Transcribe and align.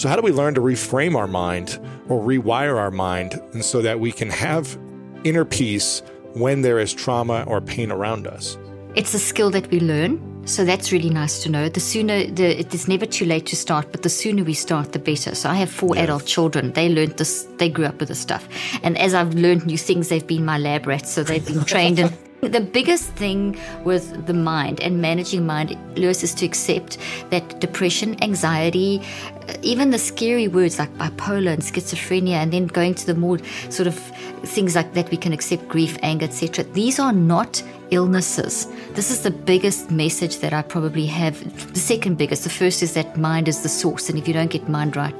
So, 0.00 0.08
how 0.08 0.16
do 0.16 0.22
we 0.22 0.32
learn 0.32 0.54
to 0.54 0.62
reframe 0.62 1.14
our 1.14 1.26
mind 1.26 1.78
or 2.08 2.24
rewire 2.24 2.78
our 2.78 2.90
mind 2.90 3.34
and 3.52 3.62
so 3.62 3.82
that 3.82 4.00
we 4.00 4.12
can 4.12 4.30
have 4.30 4.78
inner 5.24 5.44
peace 5.44 6.00
when 6.32 6.62
there 6.62 6.78
is 6.78 6.94
trauma 6.94 7.44
or 7.46 7.60
pain 7.60 7.92
around 7.92 8.26
us? 8.26 8.56
It's 8.94 9.12
a 9.12 9.18
skill 9.18 9.50
that 9.50 9.70
we 9.70 9.78
learn. 9.78 10.18
So 10.46 10.64
that's 10.64 10.90
really 10.90 11.10
nice 11.10 11.42
to 11.42 11.50
know. 11.50 11.68
The 11.68 11.80
sooner, 11.80 12.26
the, 12.28 12.60
it 12.60 12.72
is 12.72 12.88
never 12.88 13.04
too 13.04 13.26
late 13.26 13.44
to 13.48 13.56
start, 13.56 13.92
but 13.92 14.02
the 14.02 14.08
sooner 14.08 14.42
we 14.42 14.54
start, 14.54 14.92
the 14.92 14.98
better. 14.98 15.34
So 15.34 15.50
I 15.50 15.56
have 15.56 15.70
four 15.70 15.94
yeah. 15.94 16.04
adult 16.04 16.24
children. 16.24 16.72
They 16.72 16.88
learned 16.88 17.18
this, 17.18 17.46
they 17.58 17.68
grew 17.68 17.84
up 17.84 18.00
with 18.00 18.08
this 18.08 18.20
stuff. 18.20 18.48
And 18.82 18.96
as 18.96 19.12
I've 19.12 19.34
learned 19.34 19.66
new 19.66 19.76
things, 19.76 20.08
they've 20.08 20.26
been 20.26 20.46
my 20.46 20.56
lab 20.56 20.86
rats. 20.86 21.12
So 21.12 21.22
they've 21.22 21.44
been 21.44 21.66
trained 21.66 21.98
in 21.98 22.10
the 22.42 22.60
biggest 22.60 23.10
thing 23.12 23.58
with 23.84 24.26
the 24.26 24.34
mind 24.34 24.80
and 24.80 25.00
managing 25.00 25.46
mind, 25.46 25.76
Lewis, 25.96 26.22
is 26.22 26.34
to 26.34 26.46
accept 26.46 26.98
that 27.30 27.60
depression, 27.60 28.22
anxiety, 28.22 29.02
uh, 29.48 29.54
even 29.62 29.90
the 29.90 29.98
scary 29.98 30.48
words 30.48 30.78
like 30.78 30.92
bipolar 30.96 31.52
and 31.52 31.62
schizophrenia, 31.62 32.34
and 32.34 32.52
then 32.52 32.66
going 32.66 32.94
to 32.94 33.06
the 33.06 33.14
more 33.14 33.38
sort 33.68 33.86
of 33.86 33.96
things 34.44 34.74
like 34.74 34.94
that 34.94 35.10
we 35.10 35.16
can 35.16 35.32
accept 35.32 35.68
grief, 35.68 35.98
anger, 36.02 36.24
etc. 36.24 36.64
These 36.64 36.98
are 36.98 37.12
not 37.12 37.62
illnesses. 37.90 38.66
This 38.94 39.10
is 39.10 39.22
the 39.22 39.30
biggest 39.30 39.90
message 39.90 40.38
that 40.38 40.52
I 40.52 40.62
probably 40.62 41.06
have. 41.06 41.38
The 41.72 41.80
second 41.80 42.18
biggest. 42.18 42.44
The 42.44 42.50
first 42.50 42.82
is 42.82 42.94
that 42.94 43.16
mind 43.16 43.48
is 43.48 43.62
the 43.62 43.68
source, 43.68 44.08
and 44.08 44.18
if 44.18 44.28
you 44.28 44.34
don't 44.34 44.50
get 44.50 44.68
mind 44.68 44.96
right, 44.96 45.14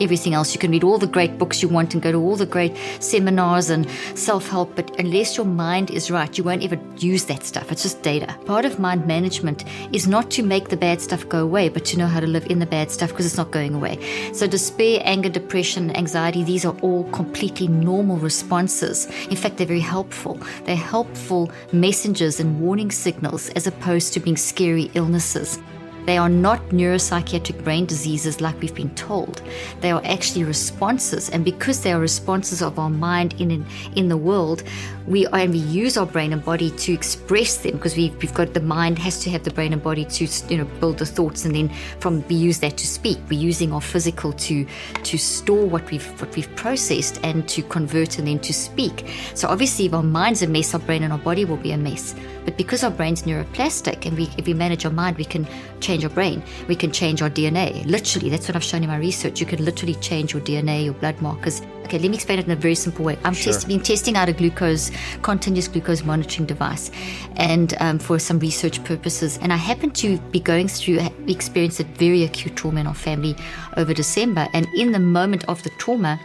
everything 0.00 0.34
else 0.34 0.54
you 0.54 0.60
can 0.60 0.70
read 0.70 0.84
all 0.84 0.98
the 0.98 1.06
great 1.06 1.38
books 1.38 1.62
you 1.62 1.68
want 1.68 1.94
and 1.94 2.02
go 2.02 2.12
to 2.12 2.18
all 2.18 2.36
the 2.36 2.46
great 2.46 2.76
seminars 3.00 3.70
and 3.70 3.88
self 4.14 4.48
help, 4.48 4.74
but 4.76 4.98
unless 4.98 5.36
your 5.36 5.46
mind 5.46 5.90
is 5.90 6.10
right, 6.10 6.38
you 6.38 6.44
won't 6.44 6.64
ever 6.64 6.78
use 6.98 7.24
that 7.26 7.44
stuff. 7.44 7.70
It's 7.70 7.82
just 7.82 8.02
data. 8.02 8.36
Part 8.46 8.64
of 8.64 8.78
mind 8.78 9.06
management 9.06 9.64
is 9.92 10.06
not 10.06 10.30
to 10.32 10.42
make 10.42 10.68
the 10.68 10.76
bad 10.76 11.00
stuff 11.00 11.28
go 11.28 11.42
away, 11.42 11.68
but 11.68 11.84
to 11.86 11.98
know 11.98 12.06
how 12.06 12.20
to 12.20 12.26
live 12.26 12.46
in 12.50 12.58
the 12.58 12.66
bad 12.66 12.90
stuff 12.90 13.10
because 13.10 13.26
it's 13.26 13.36
not 13.36 13.50
going 13.50 13.74
away. 13.74 13.98
So 14.32 14.46
despair, 14.46 15.00
anger, 15.04 15.28
depression, 15.28 15.94
anxiety, 15.96 16.42
these 16.42 16.64
are 16.64 16.76
all 16.80 17.04
completely 17.10 17.68
normal 17.68 18.16
responses. 18.16 19.06
In 19.28 19.36
fact, 19.36 19.56
they're 19.56 19.66
very 19.66 19.80
helpful. 19.80 20.38
They're 20.64 20.76
helpful 20.76 21.50
messengers 21.72 22.13
and 22.40 22.60
warning 22.60 22.90
signals 22.90 23.48
as 23.50 23.66
opposed 23.66 24.12
to 24.12 24.20
being 24.20 24.36
scary 24.36 24.90
illnesses. 24.94 25.58
They 26.06 26.18
are 26.18 26.28
not 26.28 26.60
neuropsychiatric 26.68 27.64
brain 27.64 27.86
diseases 27.86 28.40
like 28.40 28.60
we've 28.60 28.74
been 28.74 28.94
told. 28.94 29.40
They 29.80 29.90
are 29.90 30.02
actually 30.04 30.44
responses, 30.44 31.30
and 31.30 31.44
because 31.44 31.82
they 31.82 31.92
are 31.92 32.00
responses 32.00 32.62
of 32.62 32.78
our 32.78 32.90
mind 32.90 33.34
in 33.40 33.64
in 33.96 34.08
the 34.08 34.16
world, 34.16 34.62
we 35.06 35.26
and 35.26 35.52
we 35.52 35.58
use 35.58 35.96
our 35.96 36.06
brain 36.06 36.32
and 36.32 36.44
body 36.44 36.70
to 36.70 36.92
express 36.92 37.58
them 37.58 37.72
because 37.72 37.96
we've, 37.96 38.14
we've 38.20 38.34
got 38.34 38.54
the 38.54 38.60
mind 38.60 38.98
has 38.98 39.22
to 39.22 39.30
have 39.30 39.44
the 39.44 39.50
brain 39.50 39.72
and 39.72 39.82
body 39.82 40.04
to 40.04 40.28
you 40.48 40.58
know 40.58 40.64
build 40.80 40.98
the 40.98 41.06
thoughts, 41.06 41.44
and 41.44 41.54
then 41.54 41.70
from 42.00 42.26
we 42.28 42.34
use 42.34 42.60
that 42.60 42.76
to 42.76 42.86
speak. 42.86 43.18
We're 43.30 43.40
using 43.40 43.72
our 43.72 43.80
physical 43.80 44.32
to 44.32 44.66
to 45.02 45.18
store 45.18 45.66
what 45.66 45.90
we've 45.90 46.06
what 46.20 46.34
we've 46.36 46.54
processed 46.56 47.20
and 47.22 47.48
to 47.48 47.62
convert 47.62 48.18
and 48.18 48.28
then 48.28 48.40
to 48.40 48.52
speak. 48.52 49.10
So 49.34 49.48
obviously, 49.48 49.86
if 49.86 49.94
our 49.94 50.02
mind's 50.02 50.42
a 50.42 50.46
mess, 50.46 50.74
our 50.74 50.80
brain 50.80 51.02
and 51.02 51.12
our 51.12 51.18
body 51.18 51.44
will 51.44 51.56
be 51.56 51.72
a 51.72 51.78
mess. 51.78 52.14
But 52.44 52.56
because 52.56 52.84
our 52.84 52.90
brain's 52.90 53.22
neuroplastic 53.22 54.06
and 54.06 54.16
we, 54.16 54.28
if 54.36 54.46
we 54.46 54.54
manage 54.54 54.84
our 54.84 54.92
mind, 54.92 55.16
we 55.16 55.24
can 55.24 55.46
change 55.80 56.04
our 56.04 56.10
brain. 56.10 56.42
We 56.68 56.76
can 56.76 56.92
change 56.92 57.22
our 57.22 57.30
DNA. 57.30 57.84
Literally, 57.86 58.28
that's 58.30 58.48
what 58.48 58.56
I've 58.56 58.64
shown 58.64 58.82
in 58.82 58.88
my 58.88 58.98
research. 58.98 59.40
You 59.40 59.46
can 59.46 59.64
literally 59.64 59.94
change 59.96 60.32
your 60.32 60.42
DNA, 60.42 60.84
your 60.84 60.94
blood 60.94 61.20
markers. 61.20 61.62
Okay, 61.84 61.98
let 61.98 62.08
me 62.08 62.14
explain 62.14 62.38
it 62.38 62.46
in 62.46 62.50
a 62.50 62.56
very 62.56 62.74
simple 62.74 63.04
way. 63.04 63.18
I'm 63.24 63.34
sure. 63.34 63.52
test, 63.52 63.68
been 63.68 63.80
testing 63.80 64.16
out 64.16 64.28
a 64.30 64.32
glucose, 64.32 64.90
continuous 65.20 65.68
glucose 65.68 66.02
monitoring 66.02 66.46
device, 66.46 66.90
and 67.36 67.74
um, 67.78 67.98
for 67.98 68.18
some 68.18 68.38
research 68.38 68.82
purposes. 68.84 69.38
And 69.42 69.52
I 69.52 69.56
happened 69.56 69.94
to 69.96 70.18
be 70.18 70.40
going 70.40 70.68
through, 70.68 71.00
we 71.26 71.32
experienced 71.32 71.80
a 71.80 71.84
very 71.84 72.24
acute 72.24 72.56
trauma 72.56 72.80
in 72.80 72.86
our 72.86 72.94
family 72.94 73.36
over 73.76 73.92
December. 73.92 74.48
And 74.54 74.66
in 74.74 74.92
the 74.92 74.98
moment 74.98 75.44
of 75.44 75.62
the 75.62 75.70
trauma, 75.78 76.18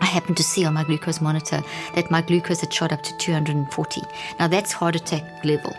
I 0.00 0.06
happened 0.06 0.36
to 0.36 0.42
see 0.42 0.64
on 0.64 0.74
my 0.74 0.84
glucose 0.84 1.20
monitor 1.20 1.62
that 1.94 2.10
my 2.10 2.22
glucose 2.22 2.60
had 2.60 2.72
shot 2.72 2.92
up 2.92 3.02
to 3.02 3.16
240. 3.18 4.02
Now 4.38 4.48
that's 4.48 4.72
heart 4.72 4.96
attack 4.96 5.44
level. 5.44 5.74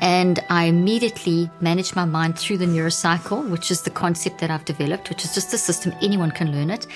And 0.00 0.40
I 0.50 0.64
immediately 0.64 1.50
managed 1.60 1.96
my 1.96 2.04
mind 2.04 2.38
through 2.38 2.58
the 2.58 2.66
neurocycle, 2.66 3.48
which 3.48 3.70
is 3.70 3.82
the 3.82 3.90
concept 3.90 4.38
that 4.38 4.50
I've 4.50 4.64
developed, 4.64 5.08
which 5.08 5.24
is 5.24 5.34
just 5.34 5.54
a 5.54 5.58
system, 5.58 5.94
anyone 6.02 6.30
can 6.30 6.52
learn 6.52 6.70
it. 6.70 6.86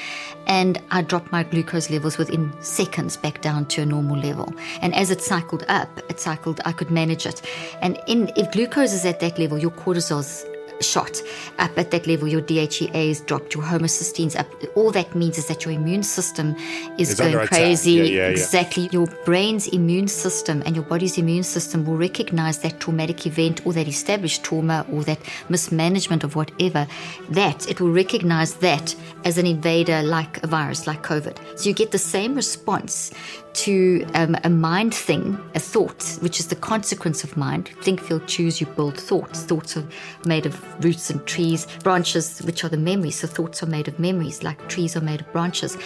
And 0.47 0.81
I 0.91 1.03
dropped 1.03 1.31
my 1.31 1.43
glucose 1.43 1.91
levels 1.91 2.19
within 2.19 2.53
seconds 2.60 3.16
back 3.16 3.41
down 3.41 3.66
to 3.66 3.82
a 3.82 3.87
normal 3.87 4.16
level. 4.16 4.53
And 4.82 4.94
as 4.94 5.10
it 5.10 5.22
cycled 5.22 5.65
up, 5.69 5.88
it 6.10 6.21
cycled, 6.21 6.60
I 6.65 6.72
could 6.72 6.91
manage 6.91 7.25
it. 7.25 7.43
And 7.81 7.98
in, 8.06 8.31
if 8.37 8.50
glucose 8.53 8.93
is 8.93 9.04
at 9.04 9.21
that 9.21 9.38
level, 9.38 9.59
your 9.59 9.71
cortisol's 9.71 10.44
shot 10.81 11.22
up 11.59 11.77
at 11.78 11.91
that 11.91 12.06
level, 12.06 12.28
your 12.28 12.43
DHEA 12.43 13.11
is 13.11 13.21
dropped, 13.22 13.55
your 13.55 13.65
homocysteine's 13.65 14.37
up. 14.37 14.47
All 14.75 14.91
that 14.93 15.15
means 15.15 15.39
is 15.39 15.47
that 15.47 15.65
your 15.65 15.75
immune 15.75 16.03
system 16.03 16.56
is 16.99 17.11
it's 17.11 17.21
going 17.21 17.47
crazy. 17.47 17.93
Yeah, 17.93 18.03
yeah, 18.03 18.28
exactly. 18.28 18.84
Yeah. 18.84 18.91
Your 18.93 19.06
brain's 19.25 19.69
immune 19.69 20.09
system 20.09 20.62
and 20.66 20.75
your 20.75 20.84
body's 20.84 21.19
immune 21.19 21.43
system 21.43 21.84
will 21.84 21.97
recognize 21.97 22.59
that 22.59 22.81
traumatic 22.81 23.27
event 23.27 23.66
or 23.66 23.72
that 23.72 23.89
established 23.89 24.44
trauma 24.44 24.87
or 24.93 25.05
that 25.05 25.19
mismanagement 25.49 26.25
of 26.25 26.37
whatever, 26.37 26.87
that 27.31 27.69
it 27.69 27.81
will 27.81 27.91
recognize 27.91 28.55
that 28.55 28.95
as 29.25 29.39
an 29.39 29.47
invader 29.47 30.03
like 30.03 30.43
a 30.43 30.47
virus, 30.47 30.87
like 30.87 31.03
COVID. 31.03 31.37
So 31.59 31.69
you 31.69 31.75
get 31.75 31.91
the 31.91 31.99
same 31.99 32.34
response 32.34 33.12
to 33.55 34.06
um, 34.15 34.37
a 34.45 34.50
mind 34.50 34.95
thing, 34.95 35.39
a 35.55 35.59
thought, 35.59 36.16
which 36.21 36.39
is 36.39 36.47
the 36.47 36.56
consequence 36.56 37.25
of 37.25 37.37
mind. 37.37 37.69
Think, 37.83 38.00
feel, 38.00 38.21
choose, 38.21 38.60
you 38.60 38.66
build 38.66 38.97
thoughts. 38.97 39.43
Thoughts 39.43 39.77
are 39.77 39.84
made 40.25 40.47
of 40.47 40.55
roots 40.81 41.11
and 41.11 41.25
trees, 41.27 41.67
branches, 41.83 42.41
which 42.43 42.65
are 42.65 42.69
the 42.69 42.77
memories. 42.77 43.21
So 43.21 43.27
thoughts 43.27 43.62
are 43.62 43.67
made 43.67 43.89
of 43.89 43.99
memories, 43.99 44.43
like 44.43 44.69
trees 44.69 44.97
are 44.97 45.01
made 45.01 45.21
of 45.21 45.33
branches. 45.33 45.77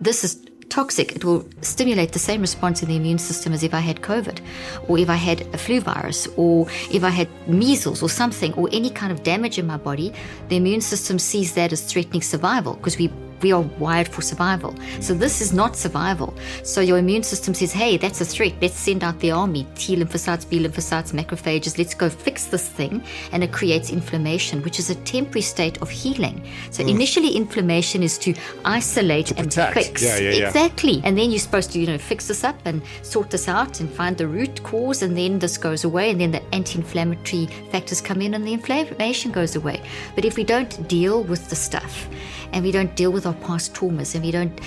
This 0.00 0.24
is 0.24 0.46
toxic. 0.68 1.14
It 1.16 1.24
will 1.24 1.48
stimulate 1.62 2.12
the 2.12 2.18
same 2.18 2.40
response 2.40 2.82
in 2.82 2.88
the 2.88 2.96
immune 2.96 3.18
system 3.18 3.52
as 3.52 3.62
if 3.62 3.72
I 3.72 3.80
had 3.80 4.02
COVID, 4.02 4.40
or 4.88 4.98
if 4.98 5.08
I 5.08 5.14
had 5.14 5.42
a 5.54 5.58
flu 5.58 5.80
virus, 5.80 6.26
or 6.36 6.66
if 6.90 7.04
I 7.04 7.10
had 7.10 7.28
measles 7.48 8.02
or 8.02 8.08
something, 8.08 8.52
or 8.54 8.68
any 8.72 8.90
kind 8.90 9.12
of 9.12 9.22
damage 9.22 9.58
in 9.58 9.66
my 9.66 9.76
body. 9.76 10.12
The 10.48 10.56
immune 10.56 10.80
system 10.80 11.18
sees 11.18 11.54
that 11.54 11.72
as 11.72 11.82
threatening 11.82 12.22
survival 12.22 12.74
because 12.74 12.98
we 12.98 13.10
we 13.42 13.52
are 13.52 13.60
wired 13.60 14.08
for 14.08 14.22
survival. 14.22 14.74
So 15.00 15.14
this 15.14 15.40
is 15.40 15.52
not 15.52 15.76
survival. 15.76 16.34
So 16.62 16.80
your 16.80 16.98
immune 16.98 17.22
system 17.22 17.54
says, 17.54 17.72
hey, 17.72 17.96
that's 17.96 18.20
a 18.20 18.24
threat. 18.24 18.54
Let's 18.60 18.78
send 18.78 19.04
out 19.04 19.18
the 19.20 19.30
army, 19.30 19.66
T 19.74 19.96
lymphocytes, 19.96 20.48
B 20.48 20.58
lymphocytes, 20.58 21.12
macrophages. 21.12 21.78
Let's 21.78 21.94
go 21.94 22.08
fix 22.08 22.46
this 22.46 22.68
thing. 22.68 23.02
And 23.32 23.44
it 23.44 23.52
creates 23.52 23.90
inflammation, 23.90 24.62
which 24.62 24.78
is 24.78 24.90
a 24.90 24.94
temporary 24.94 25.42
state 25.42 25.80
of 25.82 25.90
healing. 25.90 26.46
So 26.70 26.82
mm. 26.82 26.90
initially 26.90 27.36
inflammation 27.36 28.02
is 28.02 28.18
to 28.18 28.34
isolate 28.64 29.26
to 29.26 29.38
and 29.38 29.52
fix. 29.52 30.02
Yeah, 30.02 30.18
yeah, 30.18 30.30
yeah. 30.30 30.46
Exactly. 30.48 31.00
And 31.04 31.18
then 31.18 31.30
you're 31.30 31.38
supposed 31.38 31.72
to, 31.72 31.78
you 31.78 31.86
know, 31.86 31.98
fix 31.98 32.28
this 32.28 32.44
up 32.44 32.58
and 32.64 32.82
sort 33.02 33.30
this 33.30 33.48
out 33.48 33.80
and 33.80 33.90
find 33.90 34.16
the 34.16 34.26
root 34.26 34.62
cause. 34.62 35.02
And 35.02 35.16
then 35.16 35.38
this 35.38 35.58
goes 35.58 35.84
away. 35.84 36.10
And 36.10 36.20
then 36.20 36.30
the 36.30 36.42
anti-inflammatory 36.54 37.46
factors 37.70 38.00
come 38.00 38.20
in 38.22 38.34
and 38.34 38.46
the 38.46 38.52
inflammation 38.52 39.32
goes 39.32 39.56
away. 39.56 39.82
But 40.14 40.24
if 40.24 40.36
we 40.36 40.44
don't 40.44 40.88
deal 40.88 41.22
with 41.22 41.48
the 41.48 41.56
stuff 41.56 42.08
and 42.52 42.64
we 42.64 42.72
don't 42.72 42.94
deal 42.96 43.12
with 43.12 43.26
our 43.26 43.34
past 43.36 43.74
traumas 43.74 44.14
and 44.14 44.24
we 44.24 44.30
don't 44.30 44.60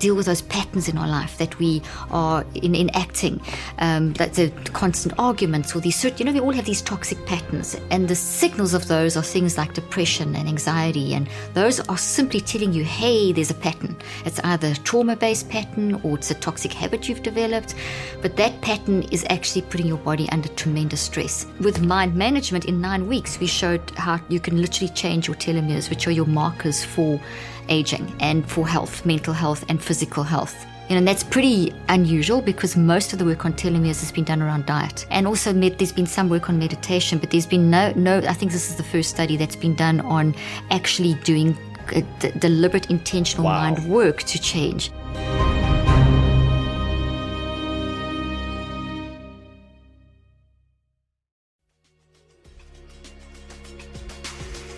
deal 0.00 0.16
with 0.16 0.26
those 0.26 0.42
patterns 0.42 0.88
in 0.88 0.98
our 0.98 1.06
life 1.06 1.38
that 1.38 1.56
we 1.58 1.82
are 2.10 2.44
in, 2.54 2.74
enacting, 2.74 3.40
um, 3.78 4.12
that 4.14 4.34
the 4.34 4.50
constant 4.72 5.14
arguments 5.18 5.76
or 5.76 5.80
these, 5.80 6.02
you 6.02 6.24
know, 6.24 6.32
we 6.32 6.40
all 6.40 6.52
have 6.52 6.64
these 6.64 6.82
toxic 6.82 7.24
patterns. 7.26 7.76
And 7.90 8.08
the 8.08 8.16
signals 8.16 8.74
of 8.74 8.88
those 8.88 9.16
are 9.16 9.22
things 9.22 9.56
like 9.56 9.74
depression 9.74 10.34
and 10.34 10.48
anxiety. 10.48 11.14
And 11.14 11.28
those 11.54 11.80
are 11.80 11.98
simply 11.98 12.40
telling 12.40 12.72
you, 12.72 12.82
hey, 12.82 13.32
there's 13.32 13.50
a 13.50 13.54
pattern. 13.54 13.96
It's 14.24 14.40
either 14.40 14.68
a 14.68 14.74
trauma 14.74 15.14
based 15.14 15.48
pattern 15.48 16.00
or 16.02 16.16
it's 16.16 16.30
a 16.30 16.34
toxic 16.34 16.72
habit 16.72 17.08
you've 17.08 17.22
developed. 17.22 17.74
But 18.22 18.36
that 18.36 18.60
pattern 18.62 19.02
is 19.12 19.24
actually 19.28 19.62
putting 19.62 19.86
your 19.86 19.98
body 19.98 20.28
under 20.30 20.48
tremendous 20.48 21.02
stress. 21.02 21.46
With 21.60 21.82
mind 21.82 22.16
management, 22.16 22.64
in 22.64 22.80
nine 22.80 23.06
weeks, 23.06 23.38
we 23.38 23.46
showed 23.46 23.90
how 23.96 24.18
you 24.30 24.40
can 24.40 24.60
literally 24.60 24.92
change 24.94 25.28
your 25.28 25.36
telomeres, 25.36 25.90
which 25.90 26.06
are 26.06 26.10
your 26.10 26.26
markers 26.26 26.82
for 26.82 27.20
aging 27.68 28.14
and 28.20 28.48
for 28.48 28.66
health, 28.66 29.04
mental 29.04 29.34
health, 29.34 29.64
and 29.68 29.82
physical 29.82 30.22
health. 30.22 30.66
You 30.88 30.94
know, 30.94 30.98
and 30.98 31.08
that's 31.08 31.22
pretty 31.22 31.72
unusual 31.88 32.42
because 32.42 32.76
most 32.76 33.12
of 33.12 33.20
the 33.20 33.24
work 33.24 33.44
on 33.44 33.52
telomeres 33.52 34.00
has 34.00 34.10
been 34.10 34.24
done 34.24 34.42
around 34.42 34.66
diet. 34.66 35.06
And 35.10 35.26
also, 35.26 35.52
med- 35.52 35.78
there's 35.78 35.92
been 35.92 36.06
some 36.06 36.28
work 36.28 36.48
on 36.48 36.58
meditation, 36.58 37.18
but 37.18 37.30
there's 37.30 37.46
been 37.46 37.70
no, 37.70 37.92
no, 37.92 38.18
I 38.18 38.32
think 38.32 38.50
this 38.50 38.70
is 38.70 38.76
the 38.76 38.82
first 38.82 39.10
study 39.10 39.36
that's 39.36 39.54
been 39.54 39.76
done 39.76 40.00
on 40.00 40.34
actually 40.72 41.14
doing 41.22 41.56
uh, 41.94 42.00
d- 42.18 42.32
deliberate, 42.38 42.90
intentional 42.90 43.44
wow. 43.44 43.60
mind 43.60 43.88
work 43.88 44.24
to 44.24 44.40
change. 44.40 44.90